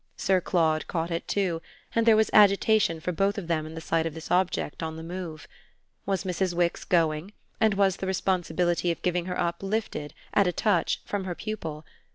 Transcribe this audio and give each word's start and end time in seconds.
Sir 0.17 0.41
Claude 0.41 0.87
caught 0.87 1.11
it 1.11 1.27
too, 1.27 1.61
and 1.93 2.07
there 2.07 2.15
was 2.15 2.31
agitation 2.33 2.99
for 2.99 3.11
both 3.11 3.37
of 3.37 3.45
them 3.45 3.67
in 3.67 3.75
the 3.75 3.79
sight 3.81 4.07
of 4.07 4.15
this 4.15 4.31
object 4.31 4.81
on 4.81 4.95
the 4.97 5.03
move. 5.03 5.47
Was 6.07 6.23
Mrs. 6.23 6.55
Wix 6.55 6.83
going 6.83 7.33
and 7.59 7.75
was 7.75 7.97
the 7.97 8.07
responsibility 8.07 8.89
of 8.91 9.03
giving 9.03 9.25
her 9.25 9.39
up 9.39 9.61
lifted, 9.61 10.15
at 10.33 10.47
a 10.47 10.51
touch, 10.51 11.01
from 11.05 11.25
her 11.25 11.35
pupil? 11.35 11.85